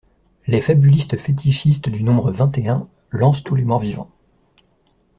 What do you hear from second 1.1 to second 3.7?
fétichistes du nombre "vingt et un" lancent tous les